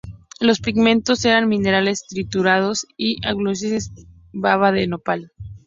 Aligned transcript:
Los 0.39 0.61
pigmentos 0.61 1.23
eran 1.25 1.47
minerales 1.47 2.07
triturados 2.07 2.87
y 2.97 3.17
el 3.21 3.29
aglutinante 3.35 4.07
baba 4.33 4.71
de 4.71 4.87
nopal. 4.87 5.31